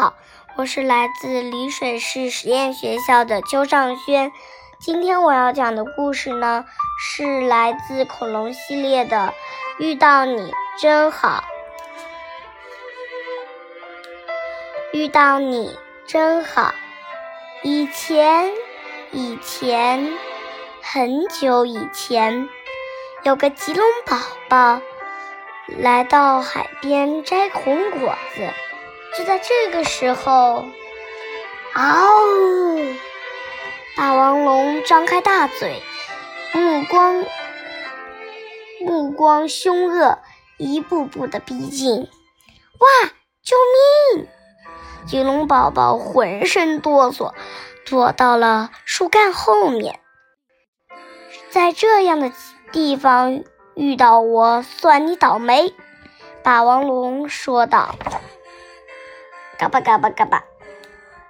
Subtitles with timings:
[0.00, 0.14] 好，
[0.54, 4.30] 我是来自丽水市实验学校的邱尚轩。
[4.78, 6.66] 今天我要讲的故事呢，
[7.00, 9.34] 是来自恐龙系列的
[9.82, 11.42] 《遇到你真好》。
[14.96, 16.72] 遇到你真好。
[17.64, 18.52] 以前，
[19.10, 20.16] 以前，
[20.80, 22.48] 很久以前，
[23.24, 24.16] 有个棘龙宝
[24.48, 24.80] 宝
[25.66, 28.48] 来到海边摘红果子。
[29.18, 30.64] 就在这个时候，
[31.74, 32.94] 嗷！
[33.96, 35.82] 霸王龙张开大嘴，
[36.52, 37.24] 目光
[38.80, 40.20] 目光凶恶，
[40.56, 42.02] 一步步的逼近。
[42.02, 43.10] 哇！
[43.42, 43.56] 救
[44.14, 44.28] 命！
[45.04, 47.34] 棘龙宝宝浑身哆嗦，
[47.84, 49.98] 躲到了树干后面。
[51.50, 52.30] 在这样的
[52.70, 53.42] 地方
[53.74, 55.74] 遇到我，算你倒霉！
[56.44, 57.96] 霸王龙说道。
[59.58, 60.44] 嘎巴嘎巴嘎巴，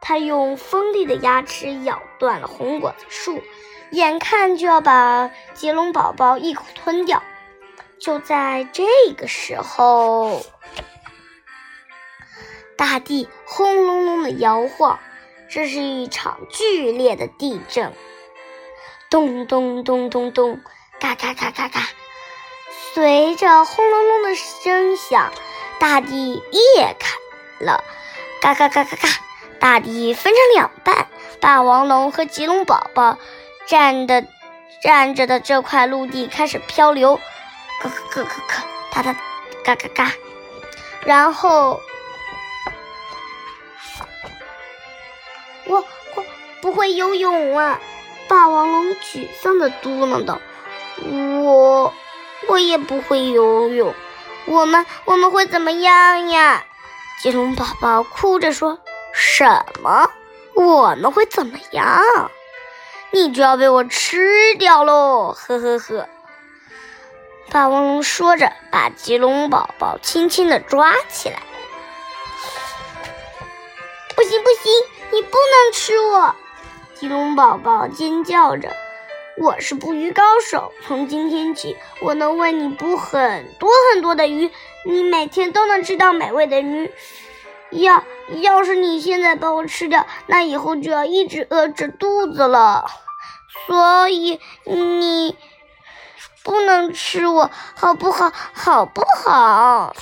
[0.00, 3.42] 他用锋利的牙齿咬断了红果子树，
[3.90, 7.22] 眼看就要把棘龙宝宝一口吞掉。
[7.98, 8.84] 就在这
[9.16, 10.40] 个时候，
[12.76, 15.00] 大地轰隆隆的摇晃，
[15.50, 17.92] 这是一场剧烈的地震。
[19.10, 20.60] 咚咚咚咚咚，
[21.00, 21.80] 嘎嘎嘎嘎嘎，
[22.94, 25.32] 随着轰隆隆的声响，
[25.78, 27.16] 大地裂开
[27.64, 27.84] 了。
[28.42, 29.08] 嘎嘎嘎嘎嘎！
[29.60, 31.06] 大地分成两半，
[31.40, 33.16] 霸王龙和棘龙宝宝
[33.66, 34.24] 站的
[34.82, 37.20] 站着的这块陆地开始漂流，
[37.80, 39.14] 咯咯咯咯咯，哒哒，
[39.64, 40.12] 嘎嘎嘎。
[41.04, 41.80] 然后
[45.66, 45.84] 我
[46.16, 46.24] 我
[46.60, 47.78] 不会游泳啊！
[48.26, 50.40] 霸王龙沮丧的嘟囔道
[51.06, 51.94] ：“我
[52.48, 53.94] 我也不会游泳，
[54.46, 56.64] 我们我们会怎么样呀？”
[57.20, 58.78] 棘龙宝宝哭着说
[59.12, 60.10] ：“什么？
[60.54, 62.02] 我们会怎么样？
[63.10, 66.08] 你就要被我吃掉喽！”呵呵呵。
[67.50, 71.42] 霸王龙说着，把棘龙宝宝轻轻地抓起来。
[74.16, 74.72] “不行，不行，
[75.12, 76.34] 你不能吃我！”
[76.98, 78.74] 棘龙宝宝尖叫着。
[79.38, 84.50] “我是捕鱼高手，从今天起，我能为你捕很多很多的鱼。”
[84.84, 86.92] 你每天都能吃到美味的鱼，
[87.70, 88.02] 要
[88.40, 92.86] 要是你现在把我吃掉，那以后就要一直饿着肚子了。
[93.66, 95.36] 所以你
[96.42, 98.32] 不能吃我，好不好？
[98.52, 99.94] 好不好？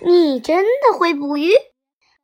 [0.00, 1.52] 你真的会捕鱼？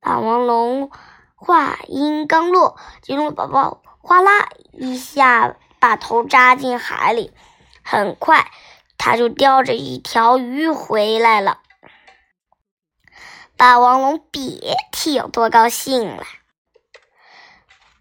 [0.00, 0.90] 霸王龙
[1.36, 7.32] 话音刚落，棘龙宝宝哗啦一下把头扎进海里，
[7.82, 8.50] 很快。
[9.02, 11.60] 他就叼着一条鱼回来了，
[13.56, 16.24] 霸王龙别提有多高兴了。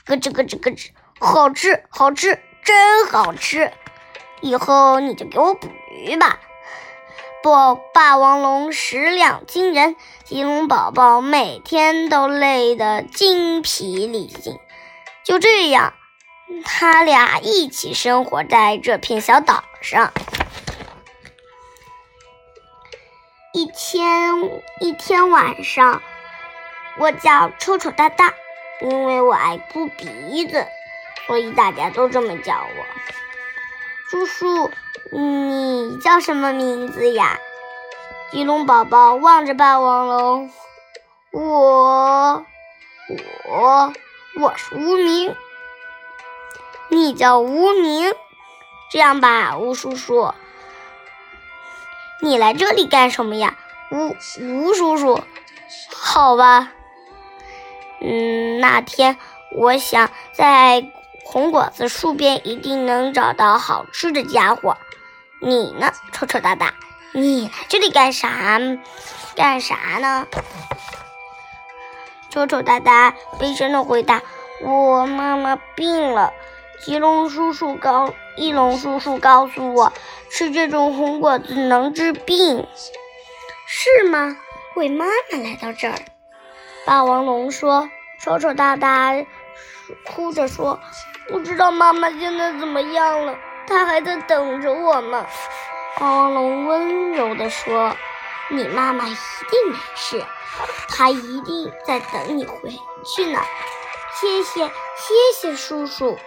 [0.05, 3.71] 咯吱咯吱咯吱，好吃好吃，真好吃！
[4.41, 6.39] 以后你就给我捕鱼吧。
[7.41, 9.95] 不，霸王龙食量惊人，
[10.25, 14.59] 棘龙宝宝每天都累得精疲力尽。
[15.23, 15.93] 就这样，
[16.65, 20.11] 他俩一起生活在这片小岛上。
[23.53, 26.01] 一天一天晚上，
[26.97, 28.33] 我叫臭臭大大，
[28.81, 30.65] 因为我爱哭鼻子，
[31.27, 32.85] 所以大家都这么叫我。
[34.09, 34.71] 叔叔，
[35.11, 37.39] 你叫什么名字呀？
[38.31, 40.51] 棘龙宝宝望着霸王龙，
[41.31, 42.45] 我
[43.49, 43.93] 我
[44.39, 45.35] 我是无名，
[46.87, 48.13] 你叫无名。
[48.89, 50.33] 这样吧，吴叔叔。
[52.21, 53.57] 你来这里干什么呀，
[53.91, 55.21] 吴吴叔叔？
[55.93, 56.71] 好吧，
[57.99, 59.17] 嗯，那天
[59.51, 60.89] 我想在
[61.25, 64.77] 红果子树边一定能找到好吃的家伙。
[65.41, 66.73] 你呢，臭臭大大？
[67.11, 68.57] 你来这里干啥？
[69.35, 70.27] 干啥呢？
[72.29, 74.21] 丑丑哒哒悲伤的回答
[74.63, 76.33] ：“我妈妈病了。”
[76.81, 79.91] 棘龙叔叔告，翼龙叔叔告诉我，
[80.31, 82.65] 吃这种红果子能治病，
[83.67, 84.37] 是吗？
[84.75, 85.95] 为妈妈来到这儿，
[86.85, 87.89] 霸王龙说
[88.21, 89.13] ：“丑丑哒哒
[90.05, 90.79] 哭着说，
[91.27, 93.35] 不知道妈妈现在怎么样了，
[93.67, 95.25] 她还在等着我呢。”
[95.99, 97.93] 霸王龙温柔地说
[98.49, 99.15] ：“你妈妈一
[99.49, 100.25] 定没事，
[100.89, 102.71] 她一定在等你回
[103.05, 103.39] 去呢。”
[104.19, 106.17] 谢谢，谢谢叔叔。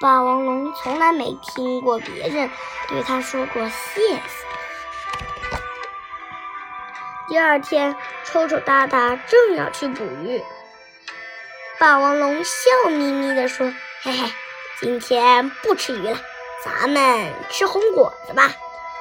[0.00, 2.50] 霸王龙从来没听过别人
[2.88, 4.20] 对他说过谢谢。
[7.28, 10.44] 第二天，臭臭大大正要去捕鱼，
[11.78, 14.32] 霸王龙笑眯眯地说：“嘿嘿，
[14.80, 16.18] 今天不吃鱼了，
[16.64, 18.52] 咱们吃红果子吧。”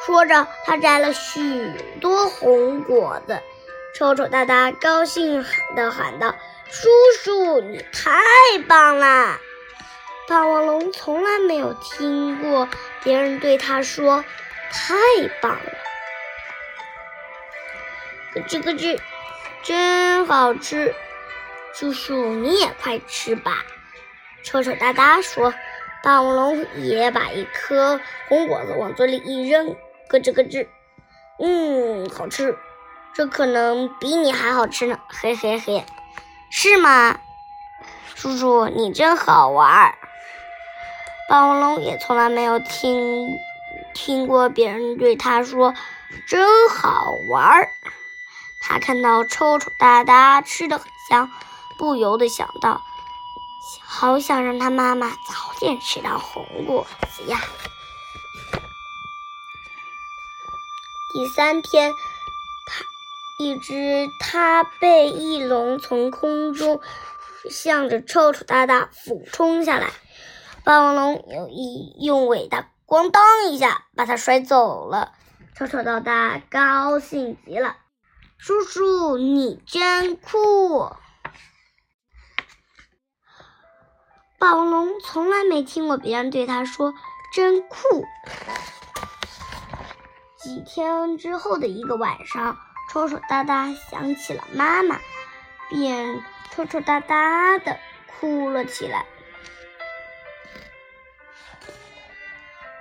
[0.08, 1.70] 说着，他摘了许
[2.00, 3.42] 多红果子。
[3.94, 5.44] 臭臭哒哒高兴
[5.76, 6.34] 地喊道
[6.72, 6.88] ：“叔
[7.22, 8.18] 叔，你太
[8.70, 9.38] 棒了！”
[10.30, 12.70] 霸王龙从来没有听过
[13.04, 14.24] 别人对他说
[14.72, 14.96] “太
[15.42, 15.72] 棒了”。
[18.34, 18.98] 咯吱咯吱，
[19.62, 20.96] 真好吃！
[21.74, 23.66] 叔叔，你也快吃吧。
[24.42, 25.54] 臭臭哒哒说。
[26.04, 28.00] 霸王龙也把一颗
[28.30, 29.76] 红果子往嘴里一扔，
[30.10, 30.68] 咯吱咯吱，
[31.40, 32.58] 嗯，好吃。
[33.14, 35.84] 这可能比你还好吃呢，嘿嘿嘿，
[36.52, 37.20] 是吗？
[38.16, 39.96] 叔叔，你真好玩。
[41.30, 43.28] 霸王龙也从来没有听
[43.94, 45.74] 听过别人对他说
[46.28, 47.70] “真好玩儿”。
[48.62, 51.32] 他看到臭臭哒哒吃的很香，
[51.78, 52.82] 不由得想到，
[53.84, 57.40] 好想让他妈妈早点吃到红果子呀。
[61.18, 61.94] 第三天，
[62.68, 62.86] 他
[63.44, 66.80] 一只他被翼龙从空中
[67.50, 69.90] 向着臭臭大大俯冲下来，
[70.64, 75.14] 霸王龙有意用尾巴咣当一下把它甩走了。
[75.56, 77.78] 臭臭大大高兴极了。
[78.38, 80.92] 叔叔，你真酷！
[84.38, 86.94] 霸王龙从来没听过别人对他说
[87.34, 88.06] “真酷”。
[90.48, 92.58] 几天之后的一个晚上，
[92.90, 94.98] 臭臭哒哒想起了妈妈，
[95.70, 99.06] 便臭臭哒哒的哭了起来。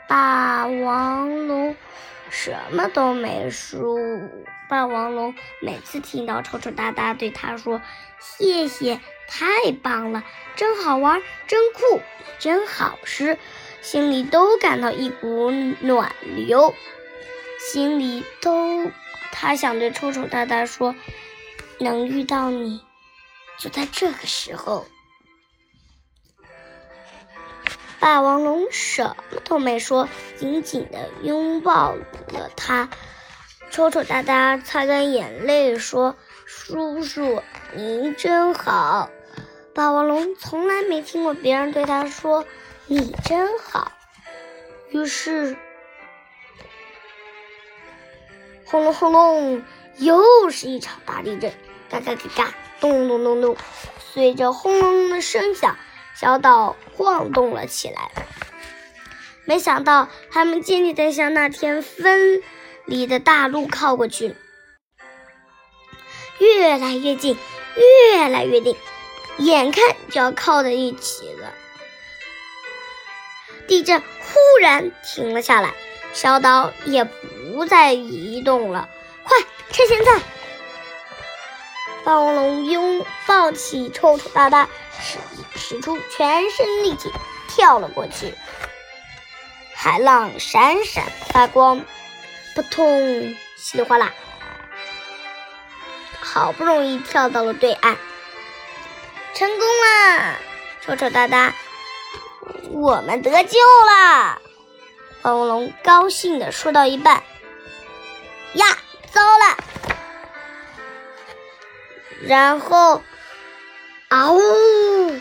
[0.07, 1.75] 霸王龙。
[2.31, 3.97] 什么都没说。
[4.69, 7.83] 霸王龙每次听到臭臭哒哒对他说
[8.21, 10.23] “谢谢，太棒了，
[10.55, 12.01] 真好玩，真酷，
[12.39, 13.37] 真好吃”，
[13.83, 16.73] 心里都感到一股暖流，
[17.73, 18.91] 心里都
[19.33, 20.95] 他想对臭臭哒哒说
[21.81, 22.85] ：“能遇到你，
[23.59, 24.87] 就在这个时候。”
[27.99, 31.97] 霸王龙什么都没说，紧紧的拥抱
[32.29, 32.89] 了他。
[33.71, 36.17] 臭臭哒哒擦干眼泪说
[36.47, 37.43] ：“叔叔，
[37.75, 39.11] 您真好。”
[39.75, 42.45] 霸王龙从来没听过别人对他说
[42.87, 43.91] “你真好”。
[44.91, 45.57] 于是，
[48.67, 49.63] 轰隆轰隆，
[49.97, 51.53] 又是一场大地震，
[51.89, 53.57] 嘎嘎嘎嘎，咚咚咚咚，
[54.13, 55.77] 随着轰隆隆的声响。
[56.15, 58.11] 小岛晃动了起来，
[59.45, 62.43] 没想到他们渐渐地向那天分
[62.87, 64.35] 离的大陆靠过去，
[66.39, 67.37] 越来越近，
[68.11, 68.75] 越来越近，
[69.37, 71.53] 眼看就要靠在一起了。
[73.69, 75.75] 地震忽然停了下来，
[76.15, 77.07] 小岛也
[77.57, 78.87] 不再移动了。
[79.23, 79.39] 快，
[79.73, 80.21] 趁现在！
[82.05, 84.69] 霸王龙拥抱起臭臭哒哒，
[85.01, 85.19] 使
[85.57, 87.11] 使出全身力气
[87.49, 88.35] 跳了过去。
[89.75, 91.81] 海浪闪闪发光，
[92.55, 94.13] 扑通，稀里哗啦，
[96.21, 97.97] 好不容易跳到了对岸，
[99.33, 100.37] 成功啦！
[100.83, 101.55] 臭臭哒哒，
[102.71, 103.59] 我们得救
[103.89, 104.39] 啦！
[105.23, 107.25] 霸王龙高兴地说到一半，
[108.57, 108.67] 呀，
[109.13, 109.57] 糟了！
[112.23, 113.03] 然后，
[114.09, 115.21] 啊呜！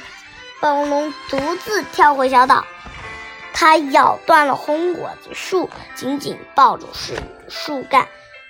[0.62, 2.66] 霸王龙独自跳回小岛，
[3.54, 7.14] 它咬断了红果子树，紧紧抱住树
[7.50, 8.08] 树干，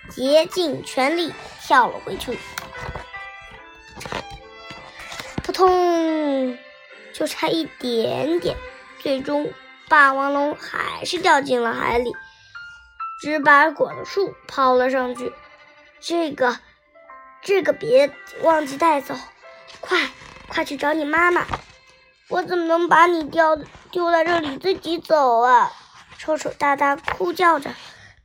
[0.10, 2.38] 竭尽全力跳了回去。
[5.44, 6.58] 扑通！
[7.14, 8.56] 就差一点点，
[9.00, 9.52] 最终
[9.90, 12.14] 霸王龙还是掉进了海里，
[13.22, 15.34] 只把果树抛了上去。
[16.00, 16.60] 这个。
[17.42, 19.14] 这个别忘记带走，
[19.80, 20.00] 快
[20.48, 21.46] 快去找你妈妈！
[22.28, 25.72] 我怎么能把你丢丢在这里自己走啊？
[26.18, 27.70] 臭臭哒哒哭叫着：“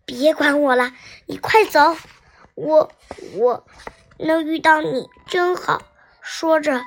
[0.07, 0.95] 别管我了，
[1.27, 1.99] 你快走！
[2.55, 2.91] 我
[3.35, 3.67] 我
[4.19, 5.83] 能遇到你真好。”
[6.23, 6.83] 说着，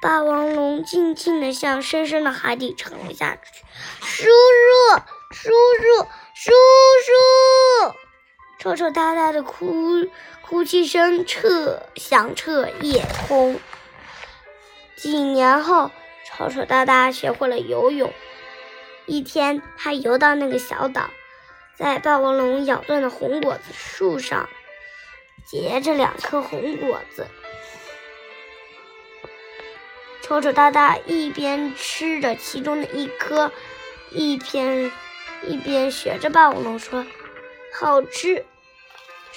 [0.00, 3.64] 霸王龙静静地向深深的海底沉了下去。
[4.00, 6.08] 叔叔，叔叔！
[8.66, 10.08] 臭臭哒哒的哭
[10.42, 13.60] 哭泣声彻响彻夜空。
[14.96, 15.92] 几年后，
[16.26, 18.12] 丑丑哒哒学会了游泳。
[19.06, 21.10] 一天，他游到那个小岛，
[21.76, 24.48] 在霸王龙咬断的红果子树上
[25.44, 27.28] 结着两颗红果子。
[30.22, 33.52] 丑丑哒哒一边吃着其中的一颗，
[34.10, 34.90] 一边
[35.44, 37.06] 一边学着霸王龙说
[37.72, 38.44] ：“好吃，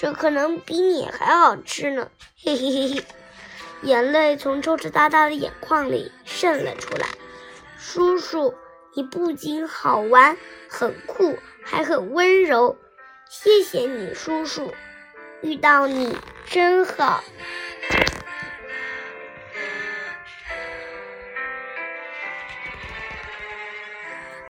[0.01, 2.09] 这可能比你还好吃呢！”
[2.41, 3.05] 嘿嘿嘿嘿，
[3.81, 7.05] 眼泪从丑丑大大的眼眶里渗了出来。
[7.77, 8.55] 叔叔，
[8.93, 10.37] 你不仅好玩、
[10.69, 12.77] 很酷，还很温柔。
[13.29, 14.73] 谢谢你，叔叔，
[15.41, 16.15] 遇到你
[16.45, 17.21] 真好。